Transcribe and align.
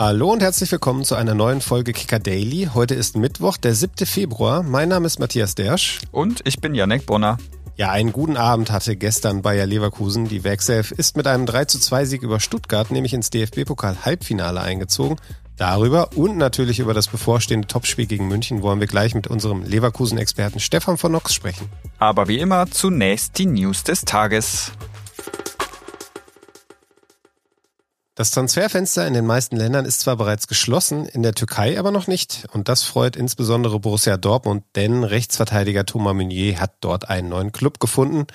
Hallo 0.00 0.32
und 0.32 0.40
herzlich 0.40 0.72
willkommen 0.72 1.04
zu 1.04 1.14
einer 1.14 1.34
neuen 1.34 1.60
Folge 1.60 1.92
Kicker 1.92 2.18
Daily. 2.18 2.70
Heute 2.72 2.94
ist 2.94 3.18
Mittwoch, 3.18 3.58
der 3.58 3.74
7. 3.74 4.06
Februar. 4.06 4.62
Mein 4.62 4.88
Name 4.88 5.06
ist 5.06 5.18
Matthias 5.18 5.54
Dersch. 5.54 5.98
Und 6.10 6.40
ich 6.44 6.58
bin 6.58 6.74
Janek 6.74 7.04
Bonner. 7.04 7.36
Ja, 7.76 7.90
einen 7.90 8.10
guten 8.10 8.38
Abend 8.38 8.70
hatte 8.70 8.96
gestern 8.96 9.42
Bayer 9.42 9.66
Leverkusen. 9.66 10.26
Die 10.26 10.42
Werkself 10.42 10.90
ist 10.90 11.18
mit 11.18 11.26
einem 11.26 11.44
3 11.44 11.66
zu 11.66 11.78
2 11.78 12.06
Sieg 12.06 12.22
über 12.22 12.40
Stuttgart 12.40 12.90
nämlich 12.90 13.12
ins 13.12 13.28
DFB-Pokal-Halbfinale 13.28 14.62
eingezogen. 14.62 15.18
Darüber 15.58 16.16
und 16.16 16.38
natürlich 16.38 16.78
über 16.78 16.94
das 16.94 17.08
bevorstehende 17.08 17.68
Topspiel 17.68 18.06
gegen 18.06 18.26
München 18.26 18.62
wollen 18.62 18.80
wir 18.80 18.86
gleich 18.86 19.14
mit 19.14 19.26
unserem 19.26 19.64
Leverkusen-Experten 19.64 20.60
Stefan 20.60 20.96
von 20.96 21.12
Nox 21.12 21.34
sprechen. 21.34 21.68
Aber 21.98 22.26
wie 22.26 22.38
immer 22.38 22.70
zunächst 22.70 23.36
die 23.36 23.44
News 23.44 23.84
des 23.84 24.06
Tages. 24.06 24.72
Das 28.20 28.32
Transferfenster 28.32 29.06
in 29.06 29.14
den 29.14 29.24
meisten 29.24 29.56
Ländern 29.56 29.86
ist 29.86 30.00
zwar 30.00 30.14
bereits 30.14 30.46
geschlossen, 30.46 31.06
in 31.06 31.22
der 31.22 31.32
Türkei 31.32 31.78
aber 31.78 31.90
noch 31.90 32.06
nicht. 32.06 32.44
Und 32.52 32.68
das 32.68 32.82
freut 32.82 33.16
insbesondere 33.16 33.80
Borussia 33.80 34.18
Dortmund, 34.18 34.62
denn 34.76 35.04
Rechtsverteidiger 35.04 35.86
Thomas 35.86 36.12
Meunier 36.12 36.60
hat 36.60 36.74
dort 36.82 37.08
einen 37.08 37.30
neuen 37.30 37.50
Club 37.50 37.80
gefunden. 37.80 38.26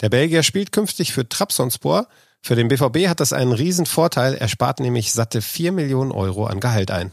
Der 0.00 0.08
Belgier 0.08 0.42
spielt 0.42 0.72
künftig 0.72 1.12
für 1.12 1.28
Trabzonspor. 1.28 2.08
Für 2.42 2.56
den 2.56 2.66
BVB 2.66 3.06
hat 3.06 3.20
das 3.20 3.32
einen 3.32 3.52
riesen 3.52 3.86
Vorteil. 3.86 4.34
Er 4.34 4.48
spart 4.48 4.80
nämlich 4.80 5.12
satte 5.12 5.40
4 5.40 5.70
Millionen 5.70 6.10
Euro 6.10 6.46
an 6.46 6.58
Gehalt 6.58 6.90
ein. 6.90 7.12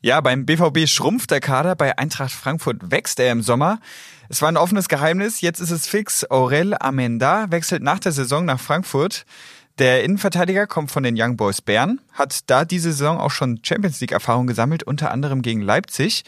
Ja, 0.00 0.22
beim 0.22 0.46
BVB 0.46 0.88
schrumpft 0.88 1.30
der 1.30 1.40
Kader, 1.40 1.76
bei 1.76 1.98
Eintracht 1.98 2.32
Frankfurt 2.32 2.90
wächst 2.90 3.20
er 3.20 3.32
im 3.32 3.42
Sommer. 3.42 3.80
Es 4.30 4.40
war 4.40 4.48
ein 4.48 4.56
offenes 4.56 4.88
Geheimnis, 4.88 5.42
jetzt 5.42 5.60
ist 5.60 5.72
es 5.72 5.86
fix. 5.86 6.24
Aurel 6.30 6.74
Amenda 6.80 7.50
wechselt 7.50 7.82
nach 7.82 7.98
der 7.98 8.12
Saison 8.12 8.46
nach 8.46 8.60
Frankfurt. 8.60 9.26
Der 9.80 10.04
Innenverteidiger 10.04 10.66
kommt 10.66 10.90
von 10.90 11.02
den 11.02 11.14
Young 11.18 11.38
Boys 11.38 11.62
Bern, 11.62 12.02
hat 12.12 12.50
da 12.50 12.66
diese 12.66 12.92
Saison 12.92 13.18
auch 13.18 13.30
schon 13.30 13.60
Champions 13.62 13.98
League 14.02 14.12
Erfahrung 14.12 14.46
gesammelt, 14.46 14.82
unter 14.82 15.10
anderem 15.10 15.40
gegen 15.40 15.62
Leipzig. 15.62 16.24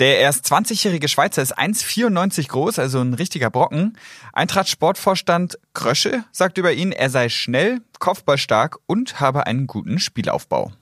Der 0.00 0.18
erst 0.18 0.46
20-jährige 0.46 1.06
Schweizer 1.06 1.40
ist 1.40 1.56
1,94 1.56 2.48
groß, 2.48 2.80
also 2.80 3.00
ein 3.00 3.14
richtiger 3.14 3.50
Brocken. 3.50 3.96
Eintracht 4.32 4.68
Sportvorstand 4.68 5.60
Krösche 5.74 6.24
sagt 6.32 6.58
über 6.58 6.72
ihn, 6.72 6.90
er 6.90 7.08
sei 7.08 7.28
schnell, 7.28 7.82
kopfballstark 8.00 8.78
und 8.86 9.20
habe 9.20 9.46
einen 9.46 9.68
guten 9.68 10.00
Spielaufbau. 10.00 10.72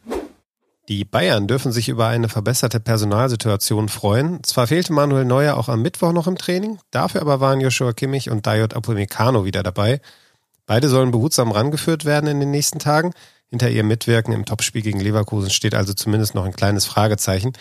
Die 0.88 1.04
Bayern 1.04 1.46
dürfen 1.46 1.70
sich 1.70 1.91
über 1.91 2.06
eine 2.06 2.30
verbesserte 2.30 2.80
Personalsituation 2.80 3.91
freuen. 3.91 4.42
Zwar 4.42 4.69
fehlte 4.69 4.94
Manuel 4.94 5.26
Neuer 5.26 5.58
auch 5.58 5.69
am 5.69 5.82
Mittwoch 5.82 6.12
noch 6.12 6.28
im 6.28 6.38
Training, 6.38 6.78
dafür 6.91 7.20
aber 7.20 7.41
waren 7.41 7.60
Joshua 7.60 7.92
Kimmich 7.92 8.30
und 8.30 8.46
Dayot 8.46 8.74
Upamecano 8.74 9.44
wieder 9.44 9.62
dabei. 9.62 10.00
Beide 10.67 10.89
sollen 10.89 11.12
behutsam 11.12 11.53
rangeführt 11.53 12.05
werden 12.05 12.28
in 12.28 12.41
den 12.41 12.50
nächsten 12.50 12.78
Tagen. 12.78 13.12
Hinter 13.48 13.70
ihrem 13.70 13.86
Mitwirken 13.86 14.33
im 14.34 14.45
Topspiel 14.45 14.83
gegen 14.83 15.00
Leverkusen 15.00 15.50
steht 15.50 15.75
also 15.75 15.95
zumindest 15.95 16.34
noch 16.34 16.45
ein 16.45 16.56
kleines 16.56 16.86
Fragezeichen. 16.86 17.53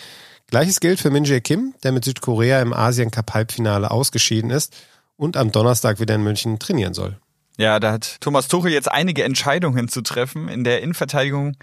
Gleiches 0.47 0.79
gilt 0.79 0.99
für 0.99 1.11
Min 1.11 1.23
Jae 1.23 1.41
Kim, 1.41 1.73
der 1.83 1.91
mit 1.91 2.05
Südkorea 2.05 2.61
im 2.61 2.73
Asien 2.73 3.11
Cup 3.11 3.33
Halbfinale 3.33 3.91
ausgeschieden 3.91 4.49
ist 4.49 4.75
und 5.17 5.37
am 5.37 5.51
Donnerstag 5.51 5.99
wieder 5.99 6.15
in 6.15 6.23
München 6.23 6.59
trainieren 6.59 6.93
soll. 6.93 7.17
Ja, 7.57 7.79
da 7.79 7.93
hat 7.93 8.17
Thomas 8.19 8.47
Tuchel 8.47 8.71
jetzt 8.71 8.91
einige 8.91 9.23
Entscheidungen 9.23 9.87
zu 9.87 10.01
treffen. 10.01 10.49
In 10.49 10.63
der 10.63 10.81
Innenverteidigung 10.81 11.55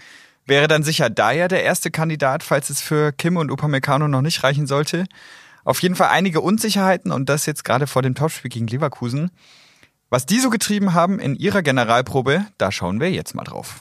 wäre 0.45 0.67
dann 0.67 0.83
sicher 0.83 1.09
Dyer 1.09 1.47
der 1.47 1.63
erste 1.63 1.91
Kandidat, 1.91 2.43
falls 2.43 2.69
es 2.69 2.81
für 2.81 3.11
Kim 3.11 3.37
und 3.37 3.51
Upamecano 3.51 4.07
noch 4.07 4.21
nicht 4.21 4.43
reichen 4.43 4.67
sollte. 4.67 5.05
Auf 5.63 5.81
jeden 5.81 5.95
Fall 5.95 6.09
einige 6.09 6.41
Unsicherheiten 6.41 7.11
und 7.11 7.29
das 7.29 7.45
jetzt 7.45 7.63
gerade 7.63 7.87
vor 7.87 8.01
dem 8.01 8.15
Topspiel 8.15 8.49
gegen 8.49 8.67
Leverkusen. 8.67 9.31
Was 10.13 10.27
die 10.27 10.39
so 10.39 10.51
getrieben 10.51 10.93
haben 10.93 11.17
in 11.17 11.33
ihrer 11.33 11.63
Generalprobe, 11.63 12.45
da 12.59 12.71
schauen 12.71 12.99
wir 12.99 13.09
jetzt 13.09 13.33
mal 13.33 13.45
drauf. 13.45 13.79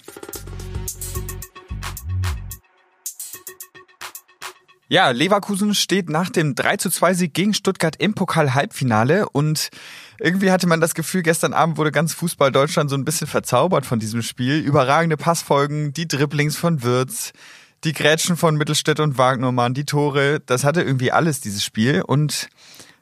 Ja, 4.89 5.11
Leverkusen 5.11 5.75
steht 5.75 6.09
nach 6.09 6.31
dem 6.31 6.55
3 6.55 6.79
zu 6.79 6.89
2 6.89 7.13
Sieg 7.13 7.35
gegen 7.35 7.53
Stuttgart 7.53 7.97
im 7.97 8.15
Pokal-Halbfinale 8.15 9.29
und 9.29 9.69
irgendwie 10.21 10.51
hatte 10.51 10.67
man 10.67 10.81
das 10.81 10.95
Gefühl, 10.95 11.21
gestern 11.21 11.53
Abend 11.53 11.77
wurde 11.77 11.93
ganz 11.93 12.15
Fußball 12.15 12.51
Deutschland 12.51 12.89
so 12.89 12.97
ein 12.97 13.05
bisschen 13.05 13.27
verzaubert 13.27 13.85
von 13.85 13.99
diesem 13.99 14.23
Spiel. 14.23 14.57
Überragende 14.59 15.19
Passfolgen, 15.19 15.93
die 15.93 16.09
Dribblings 16.09 16.57
von 16.57 16.83
Würz, 16.83 17.35
die 17.85 17.93
Grätschen 17.93 18.39
von 18.39 18.57
Mittelstädt 18.57 19.01
und 19.01 19.19
Wagnermann, 19.19 19.75
die 19.75 19.85
Tore, 19.85 20.41
das 20.41 20.65
hatte 20.65 20.81
irgendwie 20.81 21.13
alles 21.13 21.43
dieses 21.43 21.63
Spiel 21.63 22.01
und 22.01 22.49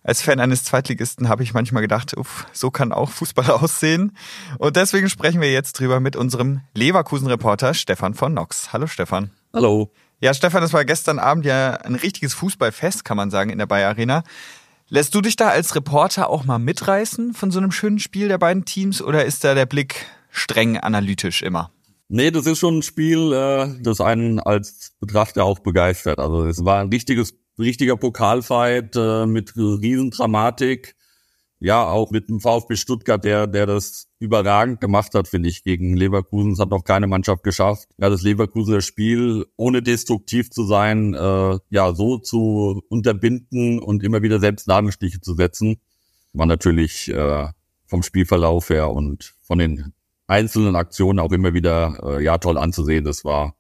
als 0.03 0.23
Fan 0.23 0.41
eines 0.41 0.65
Zweitligisten 0.65 1.29
habe 1.29 1.43
ich 1.43 1.53
manchmal 1.53 1.83
gedacht, 1.83 2.17
uff, 2.17 2.47
so 2.53 2.71
kann 2.71 2.93
auch 2.93 3.11
Fußball 3.11 3.51
aussehen. 3.51 4.17
Und 4.59 4.77
deswegen 4.77 5.11
sprechen 5.11 5.41
wir 5.41 5.53
jetzt 5.53 5.79
drüber 5.79 6.01
mit 6.01 6.17
unserem 6.17 6.63
Leverkusen-Reporter 6.75 7.75
Stefan 7.75 8.15
von 8.15 8.35
Nox. 8.35 8.73
Hallo 8.73 8.87
Stefan. 8.87 9.31
Hallo. 9.53 9.93
Ja, 10.21 10.35
Stefan, 10.35 10.63
das 10.63 10.73
war 10.73 10.85
gestern 10.85 11.19
Abend 11.19 11.45
ja 11.45 11.73
ein 11.73 11.95
richtiges 11.95 12.35
Fußballfest, 12.35 13.05
kann 13.05 13.17
man 13.17 13.31
sagen, 13.31 13.51
in 13.51 13.59
der 13.59 13.67
Bayer 13.67 13.89
Arena. 13.89 14.23
Lässt 14.89 15.15
du 15.15 15.21
dich 15.21 15.37
da 15.37 15.49
als 15.49 15.75
Reporter 15.75 16.29
auch 16.29 16.45
mal 16.45 16.59
mitreißen 16.59 17.33
von 17.33 17.51
so 17.51 17.59
einem 17.59 17.71
schönen 17.71 17.99
Spiel 17.99 18.29
der 18.29 18.39
beiden 18.39 18.65
Teams 18.65 19.01
oder 19.01 19.25
ist 19.25 19.45
da 19.45 19.55
der 19.55 19.67
Blick 19.67 20.07
streng 20.31 20.79
analytisch 20.79 21.43
immer? 21.43 21.71
Nee, 22.09 22.33
das 22.33 22.47
ist 22.47 22.59
schon 22.59 22.79
ein 22.79 22.83
Spiel, 22.83 23.33
äh, 23.33 23.69
das 23.83 24.01
einen 24.01 24.41
als 24.41 24.93
Betrachter 24.99 25.45
auch 25.45 25.61
begeistert. 25.61 26.19
Also 26.19 26.45
es 26.45 26.65
war 26.65 26.81
ein 26.81 26.89
richtiges 26.89 27.35
richtiger 27.61 27.97
Pokalfight 27.97 28.97
äh, 28.97 29.27
mit 29.27 29.57
Riesendramatik. 29.57 30.97
Ja, 31.63 31.85
auch 31.85 32.11
mit 32.11 32.31
dem 32.31 32.41
VfB 32.41 32.75
Stuttgart, 32.77 33.23
der, 33.23 33.47
der 33.47 33.67
das 33.67 34.09
überragend 34.19 34.81
gemacht 34.81 35.15
hat, 35.15 35.29
finde 35.29 35.51
ich, 35.51 35.63
gegen 35.63 35.95
Leverkusen. 35.95 36.53
Es 36.53 36.59
hat 36.59 36.71
noch 36.71 36.85
keine 36.85 37.07
Mannschaft 37.07 37.43
geschafft. 37.43 37.87
Ja, 37.99 38.09
das 38.09 38.23
Leverkusener 38.23 38.81
Spiel, 38.81 39.45
ohne 39.57 39.83
destruktiv 39.83 40.51
zu 40.51 40.65
sein, 40.65 41.13
äh, 41.13 41.59
ja, 41.69 41.95
so 41.95 42.17
zu 42.17 42.83
unterbinden 42.89 43.79
und 43.79 44.03
immer 44.03 44.23
wieder 44.23 44.41
selbst 44.41 44.69
Nadelstiche 44.69 45.21
zu 45.21 45.35
setzen, 45.35 45.77
war 46.33 46.47
natürlich 46.47 47.09
äh, 47.09 47.49
vom 47.87 48.03
Spielverlauf 48.03 48.71
her 48.71 48.91
und 48.91 49.35
von 49.43 49.59
den 49.59 49.93
einzelnen 50.29 50.77
Aktionen 50.77 51.19
auch 51.19 51.33
immer 51.33 51.53
wieder, 51.53 51.99
äh, 52.05 52.25
ja, 52.25 52.39
toll 52.39 52.57
anzusehen. 52.57 53.05
Das 53.05 53.23
war, 53.25 53.55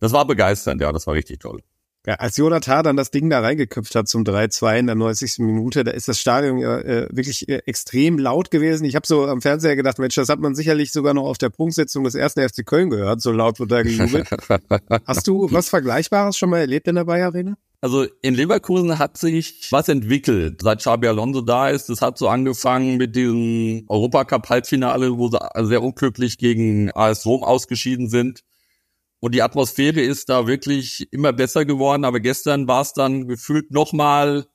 das 0.00 0.12
war 0.12 0.26
begeisternd, 0.26 0.80
ja, 0.80 0.90
das 0.90 1.06
war 1.06 1.14
richtig 1.14 1.38
toll. 1.38 1.62
Ja, 2.08 2.14
als 2.14 2.38
Jonathan 2.38 2.84
dann 2.84 2.96
das 2.96 3.10
Ding 3.10 3.28
da 3.28 3.40
reingeköpft 3.40 3.94
hat 3.94 4.08
zum 4.08 4.22
3-2 4.24 4.78
in 4.78 4.86
der 4.86 4.94
90. 4.94 5.40
Minute, 5.40 5.84
da 5.84 5.90
ist 5.90 6.08
das 6.08 6.18
Stadion 6.18 6.56
ja 6.56 6.78
äh, 6.78 7.06
wirklich 7.10 7.46
äh, 7.50 7.60
extrem 7.66 8.18
laut 8.18 8.50
gewesen. 8.50 8.86
Ich 8.86 8.96
habe 8.96 9.06
so 9.06 9.26
am 9.26 9.42
Fernseher 9.42 9.76
gedacht, 9.76 9.98
Mensch, 9.98 10.14
das 10.14 10.30
hat 10.30 10.38
man 10.38 10.54
sicherlich 10.54 10.90
sogar 10.90 11.12
noch 11.12 11.24
auf 11.24 11.36
der 11.36 11.50
Prunksetzung 11.50 12.04
des 12.04 12.14
ersten 12.14 12.40
FC 12.48 12.64
Köln 12.64 12.88
gehört, 12.88 13.20
so 13.20 13.30
laut 13.30 13.60
wird 13.60 13.70
da 13.70 13.82
gejubelt. 13.82 14.26
Hast 15.06 15.26
du 15.26 15.52
was 15.52 15.68
Vergleichbares 15.68 16.38
schon 16.38 16.48
mal 16.48 16.60
erlebt 16.60 16.88
in 16.88 16.94
der 16.94 17.04
Bayer 17.04 17.26
Arena? 17.26 17.58
Also 17.82 18.06
in 18.22 18.32
Leverkusen 18.32 18.98
hat 18.98 19.18
sich 19.18 19.70
was 19.70 19.90
entwickelt, 19.90 20.62
seit 20.62 20.78
Xabi 20.78 21.08
Alonso 21.08 21.42
da 21.42 21.68
ist. 21.68 21.90
Es 21.90 22.00
hat 22.00 22.16
so 22.16 22.28
angefangen 22.28 22.96
mit 22.96 23.16
diesem 23.16 23.84
Europacup-Halbfinale, 23.86 25.18
wo 25.18 25.28
sie 25.28 25.38
sehr 25.66 25.82
unglücklich 25.82 26.38
gegen 26.38 26.90
AS 26.92 27.26
Rom 27.26 27.44
ausgeschieden 27.44 28.08
sind. 28.08 28.44
Und 29.20 29.34
die 29.34 29.42
Atmosphäre 29.42 30.00
ist 30.00 30.28
da 30.28 30.46
wirklich 30.46 31.08
immer 31.12 31.32
besser 31.32 31.64
geworden. 31.64 32.04
Aber 32.04 32.20
gestern 32.20 32.68
war 32.68 32.82
es 32.82 32.92
dann 32.92 33.26
gefühlt 33.26 33.70
nochmal 33.70 34.46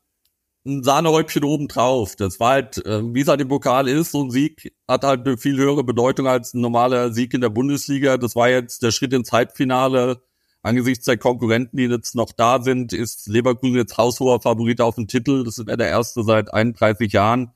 ein 0.65 0.83
Sahnehäubchen 0.83 1.43
oben 1.43 1.67
drauf. 1.67 2.15
Das 2.15 2.39
war 2.39 2.51
halt, 2.51 2.85
äh, 2.85 3.01
wie 3.13 3.21
es 3.21 3.27
halt 3.27 3.41
im 3.41 3.49
Pokal 3.49 3.87
ist, 3.87 4.11
so 4.11 4.23
ein 4.23 4.31
Sieg 4.31 4.73
hat 4.87 5.03
halt 5.03 5.27
eine 5.27 5.37
viel 5.37 5.57
höhere 5.57 5.83
Bedeutung 5.83 6.27
als 6.27 6.53
ein 6.53 6.61
normaler 6.61 7.11
Sieg 7.11 7.33
in 7.33 7.41
der 7.41 7.49
Bundesliga. 7.49 8.17
Das 8.17 8.35
war 8.35 8.49
jetzt 8.49 8.81
der 8.83 8.91
Schritt 8.91 9.13
ins 9.13 9.31
Halbfinale. 9.31 10.21
Angesichts 10.61 11.03
der 11.05 11.17
Konkurrenten, 11.17 11.75
die 11.75 11.83
jetzt 11.83 12.15
noch 12.15 12.31
da 12.31 12.61
sind, 12.61 12.93
ist 12.93 13.27
Leverkusen 13.27 13.75
jetzt 13.75 13.97
haushoher 13.97 14.39
Favorit 14.39 14.79
auf 14.79 14.95
den 14.95 15.09
Titel. 15.09 15.43
Das 15.43 15.57
er 15.57 15.75
der 15.75 15.89
erste 15.89 16.23
seit 16.23 16.53
31 16.53 17.11
Jahren 17.11 17.51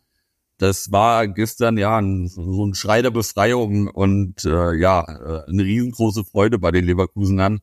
das 0.57 0.91
war 0.91 1.28
gestern 1.28 1.78
ja 1.78 1.97
ein, 1.97 2.28
so 2.28 2.66
ein 2.66 2.73
Schrei 2.73 3.01
der 3.01 3.12
Befreiung 3.12 3.88
und 3.88 4.44
äh, 4.45 4.73
ja, 4.75 5.01
äh, 5.01 5.50
eine 5.50 5.63
riesengroße 5.63 6.23
Freude 6.23 6.59
bei 6.59 6.72
den 6.72 6.85
Leverkusenern. 6.85 7.59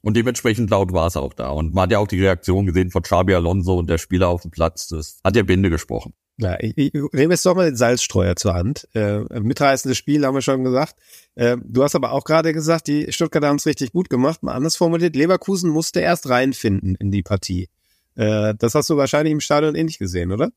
Und 0.00 0.16
dementsprechend 0.16 0.70
laut 0.70 0.92
war 0.92 1.06
es 1.06 1.16
auch 1.16 1.32
da. 1.32 1.50
Und 1.50 1.74
man 1.74 1.84
hat 1.84 1.92
ja 1.92 1.98
auch 2.00 2.08
die 2.08 2.20
Reaktion 2.20 2.66
gesehen 2.66 2.90
von 2.90 3.02
Xabi 3.02 3.34
Alonso 3.34 3.78
und 3.78 3.88
der 3.88 3.98
Spieler 3.98 4.28
auf 4.28 4.42
dem 4.42 4.50
Platz. 4.50 4.88
Das 4.88 5.20
hat 5.22 5.36
ja 5.36 5.44
Bände 5.44 5.70
gesprochen. 5.70 6.12
Ja, 6.38 6.56
ich, 6.58 6.76
ich 6.76 6.92
nehme 7.12 7.34
jetzt 7.34 7.46
doch 7.46 7.54
mal 7.54 7.66
den 7.66 7.76
Salzstreuer 7.76 8.34
zur 8.34 8.54
Hand. 8.54 8.88
Äh, 8.94 9.20
mitreißendes 9.38 9.96
Spiel, 9.96 10.26
haben 10.26 10.34
wir 10.34 10.42
schon 10.42 10.64
gesagt. 10.64 10.96
Äh, 11.36 11.56
du 11.62 11.84
hast 11.84 11.94
aber 11.94 12.12
auch 12.12 12.24
gerade 12.24 12.52
gesagt, 12.52 12.88
die 12.88 13.12
Stuttgarter 13.12 13.48
haben 13.48 13.56
es 13.56 13.66
richtig 13.66 13.92
gut 13.92 14.10
gemacht. 14.10 14.42
Mal 14.42 14.54
anders 14.54 14.74
formuliert, 14.74 15.14
Leverkusen 15.14 15.70
musste 15.70 16.00
erst 16.00 16.28
reinfinden 16.28 16.96
in 16.96 17.12
die 17.12 17.22
Partie. 17.22 17.68
Äh, 18.16 18.54
das 18.58 18.74
hast 18.74 18.90
du 18.90 18.96
wahrscheinlich 18.96 19.32
im 19.32 19.40
Stadion 19.40 19.74
ähnlich 19.76 19.98
gesehen, 19.98 20.32
oder? 20.32 20.50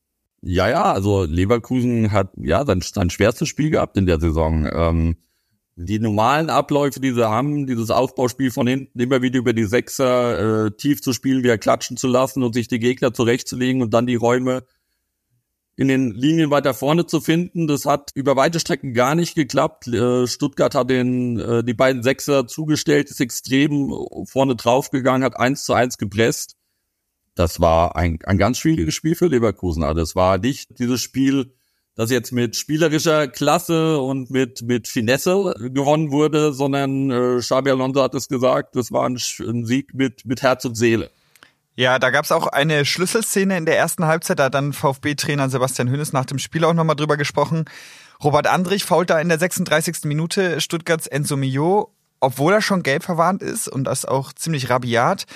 Ja, 0.48 0.68
ja, 0.68 0.92
also 0.92 1.24
Leverkusen 1.24 2.12
hat 2.12 2.30
ja 2.36 2.64
sein, 2.64 2.80
sein 2.80 3.10
schwerstes 3.10 3.48
Spiel 3.48 3.70
gehabt 3.70 3.96
in 3.96 4.06
der 4.06 4.20
Saison. 4.20 4.68
Ähm, 4.72 5.16
die 5.74 5.98
normalen 5.98 6.50
Abläufe, 6.50 7.00
die 7.00 7.10
sie 7.10 7.28
haben, 7.28 7.66
dieses 7.66 7.90
Aufbauspiel 7.90 8.52
von 8.52 8.68
hinten 8.68 9.00
immer 9.00 9.22
wieder 9.22 9.40
über 9.40 9.52
die 9.52 9.64
Sechser 9.64 10.66
äh, 10.66 10.70
tief 10.70 11.02
zu 11.02 11.12
spielen, 11.12 11.42
wieder 11.42 11.58
klatschen 11.58 11.96
zu 11.96 12.06
lassen 12.06 12.44
und 12.44 12.54
sich 12.54 12.68
die 12.68 12.78
Gegner 12.78 13.12
zurechtzulegen 13.12 13.82
und 13.82 13.92
dann 13.92 14.06
die 14.06 14.14
Räume 14.14 14.62
in 15.74 15.88
den 15.88 16.12
Linien 16.12 16.52
weiter 16.52 16.74
vorne 16.74 17.06
zu 17.06 17.20
finden. 17.20 17.66
Das 17.66 17.84
hat 17.84 18.10
über 18.14 18.36
weite 18.36 18.60
Strecken 18.60 18.94
gar 18.94 19.16
nicht 19.16 19.34
geklappt. 19.34 19.88
Äh, 19.88 20.28
Stuttgart 20.28 20.76
hat 20.76 20.90
den, 20.90 21.40
äh, 21.40 21.64
die 21.64 21.74
beiden 21.74 22.04
Sechser 22.04 22.46
zugestellt, 22.46 23.10
ist 23.10 23.20
extrem 23.20 23.92
vorne 24.26 24.54
draufgegangen, 24.54 25.24
hat 25.24 25.40
eins 25.40 25.64
zu 25.64 25.74
eins 25.74 25.98
gepresst. 25.98 26.54
Das 27.36 27.60
war 27.60 27.94
ein, 27.96 28.18
ein 28.24 28.38
ganz 28.38 28.58
schwieriges 28.58 28.94
Spiel 28.94 29.14
für 29.14 29.26
Leverkusen. 29.26 29.84
Also 29.84 30.00
es 30.00 30.16
war 30.16 30.38
nicht 30.38 30.78
dieses 30.78 31.02
Spiel, 31.02 31.52
das 31.94 32.10
jetzt 32.10 32.32
mit 32.32 32.56
spielerischer 32.56 33.28
Klasse 33.28 33.98
und 33.98 34.30
mit, 34.30 34.62
mit 34.62 34.88
Finesse 34.88 35.54
gewonnen 35.58 36.10
wurde, 36.10 36.54
sondern 36.54 37.10
äh, 37.10 37.38
Xabi 37.38 37.70
Alonso 37.70 38.02
hat 38.02 38.14
es 38.14 38.28
gesagt, 38.28 38.74
das 38.74 38.90
war 38.90 39.06
ein, 39.06 39.18
ein 39.40 39.64
Sieg 39.66 39.94
mit, 39.94 40.24
mit 40.24 40.42
Herz 40.42 40.64
und 40.64 40.76
Seele. 40.76 41.10
Ja, 41.74 41.98
da 41.98 42.08
gab's 42.08 42.32
auch 42.32 42.46
eine 42.46 42.86
Schlüsselszene 42.86 43.58
in 43.58 43.66
der 43.66 43.76
ersten 43.76 44.06
Halbzeit. 44.06 44.38
Da 44.38 44.44
hat 44.44 44.54
dann 44.54 44.72
VfB-Trainer 44.72 45.50
Sebastian 45.50 45.90
Hönes 45.90 46.14
nach 46.14 46.24
dem 46.24 46.38
Spiel 46.38 46.64
auch 46.64 46.72
nochmal 46.72 46.96
drüber 46.96 47.18
gesprochen. 47.18 47.66
Robert 48.24 48.46
Andrich 48.46 48.84
fault 48.84 49.10
da 49.10 49.20
in 49.20 49.28
der 49.28 49.38
36. 49.38 50.04
Minute 50.04 50.62
Stuttgarts 50.62 51.06
Enzo 51.06 51.36
Mio, 51.36 51.92
obwohl 52.18 52.54
er 52.54 52.62
schon 52.62 52.82
gelb 52.82 53.02
verwarnt 53.02 53.42
ist 53.42 53.68
und 53.68 53.84
das 53.84 54.06
auch 54.06 54.32
ziemlich 54.32 54.70
rabiat. 54.70 55.26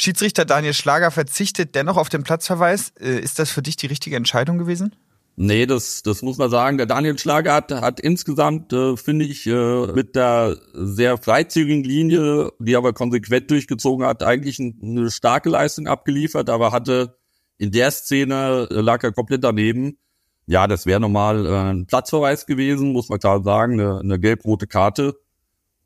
Schiedsrichter 0.00 0.44
Daniel 0.44 0.74
Schlager 0.74 1.10
verzichtet 1.10 1.74
dennoch 1.74 1.96
auf 1.96 2.08
den 2.08 2.22
Platzverweis. 2.22 2.92
Äh, 3.00 3.18
ist 3.18 3.40
das 3.40 3.50
für 3.50 3.62
dich 3.62 3.74
die 3.74 3.88
richtige 3.88 4.14
Entscheidung 4.14 4.56
gewesen? 4.56 4.94
Nee, 5.34 5.66
das, 5.66 6.04
das 6.04 6.22
muss 6.22 6.38
man 6.38 6.50
sagen. 6.50 6.76
Der 6.76 6.86
Daniel 6.86 7.18
Schlager 7.18 7.52
hat, 7.52 7.72
hat 7.72 7.98
insgesamt, 7.98 8.72
äh, 8.72 8.96
finde 8.96 9.24
ich, 9.24 9.44
äh, 9.48 9.86
mit 9.88 10.14
der 10.14 10.56
sehr 10.72 11.18
freizügigen 11.18 11.82
Linie, 11.82 12.52
die 12.60 12.76
aber 12.76 12.92
konsequent 12.92 13.50
durchgezogen 13.50 14.06
hat, 14.06 14.22
eigentlich 14.22 14.60
ein, 14.60 14.78
eine 14.80 15.10
starke 15.10 15.48
Leistung 15.48 15.88
abgeliefert, 15.88 16.48
aber 16.48 16.70
hatte 16.70 17.18
in 17.56 17.72
der 17.72 17.90
Szene, 17.90 18.68
äh, 18.70 18.74
lag 18.74 19.02
er 19.02 19.10
komplett 19.10 19.42
daneben. 19.42 19.98
Ja, 20.46 20.68
das 20.68 20.86
wäre 20.86 21.00
normal 21.00 21.44
äh, 21.44 21.70
ein 21.72 21.86
Platzverweis 21.86 22.46
gewesen, 22.46 22.92
muss 22.92 23.08
man 23.08 23.18
klar 23.18 23.42
sagen, 23.42 23.80
eine, 23.80 23.98
eine 23.98 24.20
gelb-rote 24.20 24.68
Karte. 24.68 25.16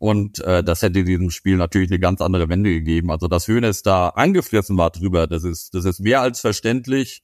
Und 0.02 0.40
äh, 0.40 0.64
das 0.64 0.82
hätte 0.82 1.04
diesem 1.04 1.30
Spiel 1.30 1.56
natürlich 1.56 1.88
eine 1.88 2.00
ganz 2.00 2.20
andere 2.20 2.48
Wende 2.48 2.70
gegeben. 2.70 3.12
Also 3.12 3.28
dass 3.28 3.46
Hönes 3.46 3.84
da 3.84 4.08
angefressen 4.08 4.76
war 4.76 4.90
drüber, 4.90 5.28
das 5.28 5.44
ist, 5.44 5.76
das 5.76 5.84
ist 5.84 6.00
mehr 6.00 6.20
als 6.20 6.40
verständlich. 6.40 7.22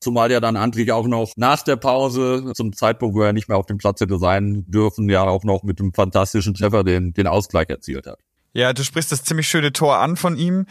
Zumal 0.00 0.32
ja 0.32 0.40
dann 0.40 0.56
Andrich 0.56 0.90
auch 0.90 1.06
noch 1.06 1.34
nach 1.36 1.62
der 1.62 1.76
Pause, 1.76 2.50
zum 2.56 2.72
Zeitpunkt, 2.72 3.14
wo 3.14 3.22
er 3.22 3.32
nicht 3.32 3.48
mehr 3.48 3.56
auf 3.56 3.66
dem 3.66 3.78
Platz 3.78 4.00
hätte 4.00 4.18
sein 4.18 4.64
dürfen, 4.66 5.08
ja 5.08 5.22
auch 5.22 5.44
noch 5.44 5.62
mit 5.62 5.78
einem 5.78 5.94
fantastischen 5.94 6.54
Treffer 6.54 6.82
den, 6.82 7.12
den 7.12 7.28
Ausgleich 7.28 7.70
erzielt 7.70 8.08
hat. 8.08 8.18
Ja, 8.54 8.72
du 8.72 8.82
sprichst 8.82 9.12
das 9.12 9.22
ziemlich 9.22 9.46
schöne 9.46 9.72
Tor 9.72 9.98
an 9.98 10.16
von 10.16 10.36
ihm. 10.36 10.66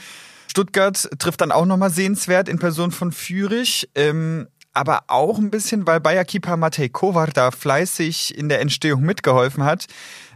Stuttgart 0.50 1.10
trifft 1.20 1.40
dann 1.40 1.54
auch 1.54 1.66
nochmal 1.66 1.90
sehenswert 1.90 2.50
in 2.50 2.60
Person 2.60 2.92
von 2.92 3.14
Fürich. 3.14 3.90
Ähm, 3.96 4.48
aber 4.76 5.04
auch 5.08 5.40
ein 5.40 5.52
bisschen, 5.52 5.88
weil 5.88 6.02
Bayer-Keeper 6.02 6.58
Matej 6.58 6.90
Kovar 6.90 7.28
da 7.28 7.52
fleißig 7.52 8.38
in 8.38 8.50
der 8.50 8.60
Entstehung 8.60 9.04
mitgeholfen 9.04 9.64
hat. 9.64 9.86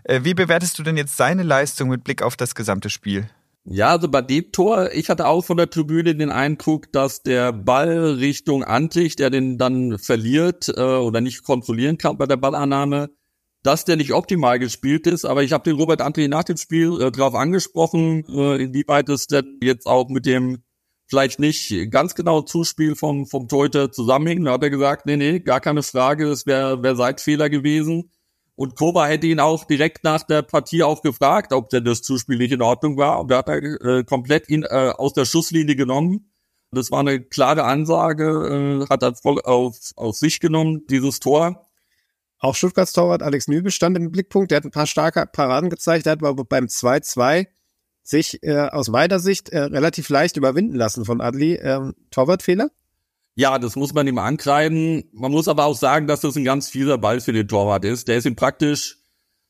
Äh, 0.03 0.21
wie 0.23 0.33
bewertest 0.33 0.77
du 0.79 0.83
denn 0.83 0.97
jetzt 0.97 1.17
seine 1.17 1.43
Leistung 1.43 1.89
mit 1.89 2.03
Blick 2.03 2.21
auf 2.21 2.35
das 2.35 2.55
gesamte 2.55 2.89
Spiel? 2.89 3.29
Ja, 3.65 3.89
also 3.89 4.07
bei 4.07 4.21
dem 4.21 4.51
Tor, 4.51 4.91
ich 4.93 5.09
hatte 5.09 5.27
auch 5.27 5.43
von 5.43 5.57
der 5.57 5.69
Tribüne 5.69 6.15
den 6.15 6.31
Eindruck, 6.31 6.91
dass 6.91 7.21
der 7.21 7.51
Ball 7.53 8.13
Richtung 8.13 8.63
Antich, 8.63 9.15
der 9.15 9.29
den 9.29 9.57
dann 9.57 9.99
verliert 9.99 10.69
äh, 10.69 10.81
oder 10.81 11.21
nicht 11.21 11.43
kontrollieren 11.43 11.97
kann 11.97 12.17
bei 12.17 12.25
der 12.25 12.37
Ballannahme, 12.37 13.09
dass 13.61 13.85
der 13.85 13.97
nicht 13.97 14.13
optimal 14.13 14.57
gespielt 14.57 15.05
ist. 15.05 15.25
Aber 15.25 15.43
ich 15.43 15.51
habe 15.51 15.69
den 15.69 15.75
Robert 15.75 16.01
Antich 16.01 16.29
nach 16.29 16.45
dem 16.45 16.57
Spiel 16.57 16.99
äh, 17.01 17.11
darauf 17.11 17.35
angesprochen, 17.35 18.23
äh, 18.29 18.63
inwieweit 18.63 19.09
es 19.09 19.27
denn 19.27 19.59
jetzt 19.61 19.85
auch 19.85 20.09
mit 20.09 20.25
dem 20.25 20.63
vielleicht 21.07 21.39
nicht 21.39 21.91
ganz 21.91 22.15
genau 22.15 22.41
Zuspiel 22.41 22.95
vom, 22.95 23.25
vom 23.25 23.47
Torhüter 23.47 23.91
zusammenhängt. 23.91 24.47
Da 24.47 24.53
hat 24.53 24.63
er 24.63 24.69
gesagt, 24.69 25.05
nee, 25.05 25.17
nee, 25.17 25.39
gar 25.39 25.59
keine 25.59 25.83
Frage, 25.83 26.27
es 26.29 26.45
wäre 26.45 26.81
wär 26.81 26.95
Seitfehler 26.95 27.49
gewesen. 27.49 28.11
Und 28.59 28.75
Kova 28.75 29.05
hätte 29.07 29.25
ihn 29.25 29.39
auch 29.39 29.63
direkt 29.63 30.03
nach 30.03 30.23
der 30.23 30.41
Partie 30.41 30.83
auch 30.83 31.01
gefragt, 31.01 31.53
ob 31.53 31.69
denn 31.69 31.85
das 31.85 32.01
Zuspiel 32.01 32.37
nicht 32.37 32.51
in 32.51 32.61
Ordnung 32.61 32.97
war. 32.97 33.21
Und 33.21 33.31
da 33.31 33.37
hat 33.37 33.47
er 33.47 33.63
äh, 33.63 34.03
komplett 34.03 34.49
ihn 34.49 34.63
äh, 34.63 34.91
aus 34.97 35.13
der 35.13 35.23
Schusslinie 35.23 35.77
genommen. 35.77 36.29
Das 36.71 36.91
war 36.91 36.99
eine 36.99 37.21
klare 37.21 37.63
Ansage, 37.63 38.81
äh, 38.85 38.89
hat 38.89 39.01
er 39.01 39.15
voll 39.15 39.39
auf, 39.43 39.77
auf 39.95 40.17
sich 40.17 40.41
genommen, 40.41 40.85
dieses 40.89 41.21
Tor. 41.21 41.69
Auch 42.39 42.53
Stuttgarts 42.53 42.91
Torwart 42.91 43.23
Alex 43.23 43.47
Nübel 43.47 43.71
stand 43.71 43.95
im 43.95 44.11
Blickpunkt. 44.11 44.51
Der 44.51 44.57
hat 44.57 44.65
ein 44.65 44.71
paar 44.71 44.87
starke 44.87 45.25
Paraden 45.25 45.69
gezeigt. 45.69 46.05
Der 46.05 46.11
hat 46.11 46.21
aber 46.21 46.43
beim 46.43 46.65
2-2 46.65 47.47
sich 48.03 48.43
äh, 48.43 48.57
aus 48.57 48.89
meiner 48.89 49.19
Sicht 49.19 49.47
äh, 49.51 49.59
relativ 49.59 50.09
leicht 50.09 50.35
überwinden 50.35 50.75
lassen 50.75 51.05
von 51.05 51.21
Adli. 51.21 51.55
Ähm, 51.55 51.95
Torwartfehler? 52.11 52.71
Ja, 53.35 53.57
das 53.57 53.75
muss 53.75 53.93
man 53.93 54.07
ihm 54.07 54.17
ankreiden. 54.17 55.05
Man 55.13 55.31
muss 55.31 55.47
aber 55.47 55.65
auch 55.65 55.75
sagen, 55.75 56.07
dass 56.07 56.21
das 56.21 56.35
ein 56.35 56.43
ganz 56.43 56.69
fieser 56.69 56.97
Ball 56.97 57.21
für 57.21 57.31
den 57.31 57.47
Torwart 57.47 57.85
ist. 57.85 58.07
Der 58.07 58.17
ist 58.17 58.25
ihm 58.25 58.35
praktisch 58.35 58.97